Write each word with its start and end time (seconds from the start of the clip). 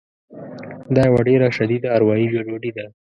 دا 0.95 1.03
یوه 1.09 1.21
ډېره 1.29 1.47
شدیده 1.57 1.87
اروایي 1.97 2.27
ګډوډي 2.33 2.71
ده 2.77 2.85